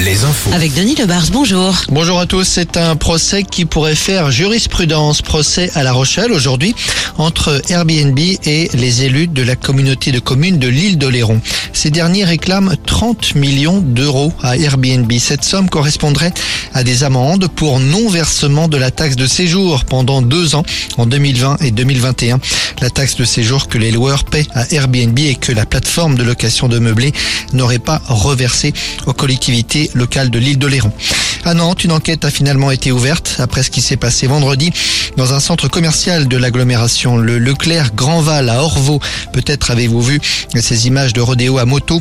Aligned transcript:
les 0.00 0.24
infos. 0.24 0.50
Avec 0.54 0.74
Denis 0.74 0.94
Lebars, 0.94 1.26
bonjour. 1.32 1.74
Bonjour 1.90 2.18
à 2.18 2.26
tous, 2.26 2.44
c'est 2.44 2.76
un 2.76 2.96
procès 2.96 3.42
qui 3.42 3.64
pourrait 3.64 3.94
faire 3.94 4.30
jurisprudence. 4.30 5.20
Procès 5.22 5.70
à 5.74 5.82
La 5.82 5.92
Rochelle 5.92 6.32
aujourd'hui 6.32 6.74
entre 7.18 7.60
Airbnb 7.68 8.18
et 8.18 8.70
les 8.72 9.04
élus 9.04 9.28
de 9.28 9.42
la 9.42 9.56
communauté 9.56 10.12
de 10.12 10.18
communes 10.18 10.58
de 10.58 10.68
l'île 10.68 10.98
d'Oléron. 10.98 11.40
Ces 11.72 11.90
derniers 11.90 12.24
réclament 12.24 12.76
30 12.86 13.34
millions 13.34 13.80
d'euros 13.80 14.32
à 14.42 14.56
Airbnb. 14.56 15.12
Cette 15.18 15.44
somme 15.44 15.68
correspondrait 15.68 16.32
à 16.72 16.82
des 16.82 17.04
amendes 17.04 17.48
pour 17.48 17.80
non-versement 17.80 18.68
de 18.68 18.78
la 18.78 18.90
taxe 18.90 19.16
de 19.16 19.26
séjour 19.26 19.84
pendant 19.84 20.22
deux 20.22 20.54
ans, 20.54 20.64
en 20.96 21.06
2020 21.06 21.58
et 21.62 21.70
2021. 21.70 22.40
La 22.80 22.88
taxe 22.88 23.16
de 23.16 23.24
séjour 23.24 23.68
que 23.68 23.76
les 23.76 23.90
loueurs 23.90 24.24
paient 24.24 24.46
à 24.54 24.72
Airbnb 24.72 25.18
et 25.18 25.34
que 25.34 25.52
la 25.52 25.66
plateforme 25.66 26.14
de 26.14 26.22
location 26.22 26.68
de 26.68 26.78
meublés 26.78 27.12
n'aurait 27.52 27.78
pas 27.78 28.00
reversé 28.08 28.72
aux 29.06 29.12
collectivités 29.12 29.49
locales 29.94 30.30
de 30.30 30.38
l'île 30.38 30.58
d'Oléron. 30.58 30.92
À 31.44 31.54
Nantes, 31.54 31.84
une 31.84 31.92
enquête 31.92 32.24
a 32.24 32.30
finalement 32.30 32.70
été 32.70 32.92
ouverte 32.92 33.36
après 33.38 33.62
ce 33.62 33.70
qui 33.70 33.80
s'est 33.80 33.96
passé 33.96 34.26
vendredi 34.26 34.70
dans 35.16 35.32
un 35.32 35.40
centre 35.40 35.68
commercial 35.68 36.28
de 36.28 36.36
l'agglomération, 36.36 37.16
le 37.16 37.38
Leclerc 37.38 37.94
Grandval 37.94 38.48
à 38.48 38.62
Orvaux. 38.62 39.00
Peut-être 39.32 39.70
avez-vous 39.70 40.02
vu 40.02 40.20
ces 40.54 40.86
images 40.86 41.12
de 41.12 41.20
rodéo 41.20 41.58
à 41.58 41.64
moto 41.64 42.00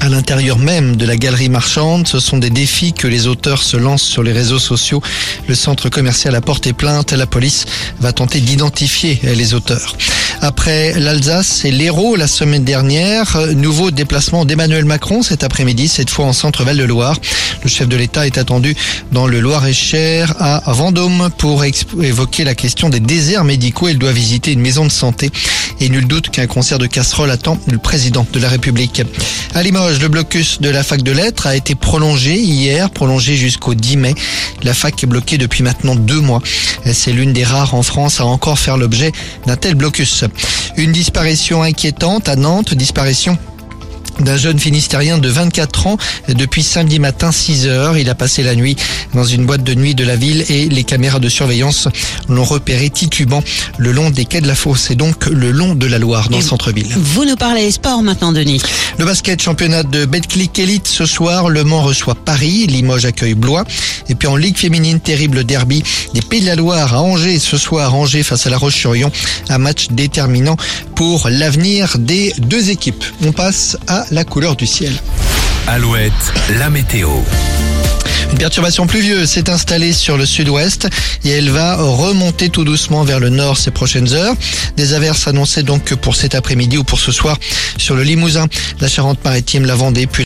à 0.00 0.08
l'intérieur 0.08 0.58
même 0.58 0.96
de 0.96 1.06
la 1.06 1.16
galerie 1.16 1.48
marchande. 1.48 2.08
Ce 2.08 2.18
sont 2.18 2.38
des 2.38 2.50
défis 2.50 2.92
que 2.92 3.06
les 3.06 3.26
auteurs 3.26 3.62
se 3.62 3.76
lancent 3.76 4.02
sur 4.02 4.22
les 4.22 4.32
réseaux 4.32 4.58
sociaux. 4.58 5.02
Le 5.48 5.54
centre 5.54 5.88
commercial 5.88 6.34
a 6.34 6.40
porté 6.40 6.72
plainte. 6.72 7.12
La 7.12 7.26
police 7.26 7.66
va 8.00 8.12
tenter 8.12 8.40
d'identifier 8.40 9.20
les 9.22 9.54
auteurs. 9.54 9.96
Après 10.44 10.98
l'Alsace 10.98 11.64
et 11.64 11.70
l'Hérault 11.70 12.16
la 12.16 12.26
semaine 12.26 12.64
dernière, 12.64 13.38
nouveau 13.54 13.92
déplacement 13.92 14.44
d'Emmanuel 14.44 14.84
Macron 14.84 15.22
cet 15.22 15.44
après-midi, 15.44 15.86
cette 15.86 16.10
fois 16.10 16.24
en 16.24 16.32
centre-val 16.32 16.76
de 16.76 16.82
Loire. 16.82 17.16
Le 17.62 17.68
chef 17.68 17.88
de 17.88 17.96
l'État 17.96 18.26
est 18.26 18.38
attendu 18.38 18.74
dans 19.12 19.26
le 19.26 19.40
Loir-et-Cher 19.40 20.34
à 20.40 20.72
Vendôme 20.72 21.30
pour 21.38 21.64
évoquer 21.64 22.42
la 22.44 22.54
question 22.54 22.88
des 22.88 22.98
déserts 22.98 23.44
médicaux. 23.44 23.88
Il 23.88 23.98
doit 23.98 24.12
visiter 24.12 24.52
une 24.52 24.60
maison 24.60 24.84
de 24.84 24.90
santé 24.90 25.30
et 25.80 25.88
nul 25.88 26.06
doute 26.06 26.30
qu'un 26.30 26.46
concert 26.46 26.78
de 26.78 26.86
casserole 26.86 27.30
attend 27.30 27.58
le 27.70 27.78
président 27.78 28.26
de 28.32 28.40
la 28.40 28.48
République. 28.48 29.02
À 29.54 29.62
Limoges, 29.62 30.00
le 30.00 30.08
blocus 30.08 30.60
de 30.60 30.70
la 30.70 30.82
fac 30.82 31.02
de 31.02 31.12
lettres 31.12 31.46
a 31.46 31.54
été 31.54 31.74
prolongé 31.74 32.34
hier, 32.34 32.90
prolongé 32.90 33.36
jusqu'au 33.36 33.74
10 33.74 33.96
mai. 33.96 34.14
La 34.62 34.74
fac 34.74 35.02
est 35.02 35.06
bloquée 35.06 35.38
depuis 35.38 35.62
maintenant 35.62 35.94
deux 35.94 36.20
mois. 36.20 36.42
C'est 36.92 37.12
l'une 37.12 37.32
des 37.32 37.44
rares 37.44 37.74
en 37.74 37.82
France 37.82 38.20
à 38.20 38.24
encore 38.24 38.58
faire 38.58 38.76
l'objet 38.76 39.12
d'un 39.46 39.56
tel 39.56 39.74
blocus. 39.74 40.24
Une 40.76 40.90
disparition 40.90 41.62
inquiétante 41.62 42.28
à 42.28 42.36
Nantes, 42.36 42.74
disparition 42.74 43.38
d'un 44.20 44.36
jeune 44.36 44.58
Finistérien 44.58 45.18
de 45.18 45.28
24 45.28 45.86
ans 45.86 45.96
depuis 46.28 46.62
samedi 46.62 46.98
matin 46.98 47.32
6 47.32 47.66
heures. 47.66 47.98
Il 47.98 48.08
a 48.10 48.14
passé 48.14 48.42
la 48.42 48.54
nuit 48.54 48.76
dans 49.14 49.24
une 49.24 49.46
boîte 49.46 49.64
de 49.64 49.74
nuit 49.74 49.94
de 49.94 50.04
la 50.04 50.16
ville 50.16 50.44
et 50.48 50.68
les 50.68 50.84
caméras 50.84 51.18
de 51.18 51.28
surveillance 51.28 51.88
l'ont 52.28 52.44
repéré 52.44 52.90
titubant 52.90 53.42
le 53.78 53.92
long 53.92 54.10
des 54.10 54.24
quais 54.24 54.40
de 54.40 54.46
la 54.46 54.54
Fosse 54.54 54.90
et 54.90 54.94
donc 54.94 55.26
le 55.26 55.50
long 55.50 55.74
de 55.74 55.86
la 55.86 55.98
Loire 55.98 56.28
dans 56.28 56.38
le 56.38 56.42
centre-ville. 56.42 56.88
Vous 56.96 57.24
nous 57.24 57.36
parlez 57.36 57.70
sport 57.70 58.02
maintenant, 58.02 58.32
Denis. 58.32 58.60
Le 58.98 59.04
basket 59.04 59.40
championnat 59.40 59.82
de 59.82 60.04
Betclic 60.04 60.58
Elite 60.58 60.88
ce 60.88 61.06
soir. 61.06 61.48
Le 61.48 61.64
Mans 61.64 61.82
reçoit 61.82 62.14
Paris. 62.14 62.66
Limoges 62.66 63.04
accueille 63.04 63.34
Blois. 63.34 63.64
Et 64.08 64.14
puis 64.14 64.28
en 64.28 64.36
Ligue 64.36 64.56
féminine, 64.56 65.00
terrible 65.00 65.44
derby 65.44 65.82
des 66.14 66.20
Pays 66.20 66.40
de 66.40 66.46
la 66.46 66.56
Loire 66.56 66.94
à 66.94 67.02
Angers 67.02 67.38
ce 67.38 67.56
soir. 67.56 67.94
Angers 67.94 68.22
face 68.22 68.46
à 68.46 68.50
la 68.50 68.58
Roche-sur-Yon. 68.58 69.10
Un 69.48 69.58
match 69.58 69.88
déterminant 69.90 70.56
pour 70.94 71.28
l'avenir 71.28 71.96
des 71.98 72.32
deux 72.38 72.70
équipes. 72.70 73.04
On 73.24 73.32
passe 73.32 73.76
à 73.88 74.01
la 74.10 74.24
couleur 74.24 74.56
du 74.56 74.66
ciel. 74.66 74.92
Alouette, 75.66 76.12
la 76.58 76.70
météo. 76.70 77.08
Une 78.32 78.38
perturbation 78.38 78.86
pluvieuse 78.86 79.28
s'est 79.28 79.50
installée 79.50 79.92
sur 79.92 80.16
le 80.16 80.24
sud-ouest 80.24 80.88
et 81.24 81.30
elle 81.30 81.50
va 81.50 81.76
remonter 81.76 82.48
tout 82.48 82.64
doucement 82.64 83.04
vers 83.04 83.20
le 83.20 83.28
nord 83.28 83.58
ces 83.58 83.70
prochaines 83.70 84.12
heures. 84.14 84.34
Des 84.76 84.94
averses 84.94 85.28
annoncées 85.28 85.62
donc 85.62 85.94
pour 85.96 86.16
cet 86.16 86.34
après-midi 86.34 86.78
ou 86.78 86.84
pour 86.84 86.98
ce 86.98 87.12
soir 87.12 87.36
sur 87.76 87.94
le 87.94 88.02
Limousin, 88.02 88.46
la 88.80 88.88
Charente-Maritime, 88.88 89.66
la 89.66 89.74
Vendée, 89.74 90.06
puis 90.06 90.20